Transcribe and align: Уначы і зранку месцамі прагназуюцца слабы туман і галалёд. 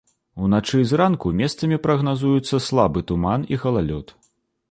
Уначы 0.45 0.79
і 0.83 0.87
зранку 0.91 1.33
месцамі 1.41 1.77
прагназуюцца 1.85 2.61
слабы 2.69 3.05
туман 3.11 3.47
і 3.53 3.63
галалёд. 3.67 4.15